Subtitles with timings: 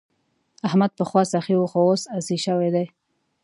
[0.67, 2.85] احمد پخوا سخي وو خو اوس اسي شوی دی.